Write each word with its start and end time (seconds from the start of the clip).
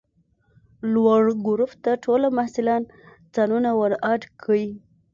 لوړ 0.93 1.23
ګروپ 1.47 1.71
ته 1.83 1.91
ټوله 2.03 2.27
محصلان 2.37 2.83
ځانونه 3.35 3.69
ور 3.79 3.93
اډ 4.11 4.21
کئ! 4.43 4.65